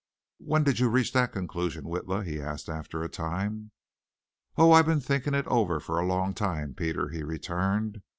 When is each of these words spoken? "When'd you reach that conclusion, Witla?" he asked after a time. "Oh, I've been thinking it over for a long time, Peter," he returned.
"When'd 0.39 0.79
you 0.79 0.89
reach 0.89 1.13
that 1.13 1.31
conclusion, 1.31 1.83
Witla?" 1.83 2.25
he 2.25 2.41
asked 2.41 2.69
after 2.69 3.03
a 3.03 3.07
time. 3.07 3.69
"Oh, 4.57 4.71
I've 4.71 4.87
been 4.87 4.99
thinking 4.99 5.35
it 5.35 5.45
over 5.45 5.79
for 5.79 5.99
a 5.99 6.07
long 6.07 6.33
time, 6.33 6.73
Peter," 6.73 7.09
he 7.09 7.21
returned. 7.21 8.01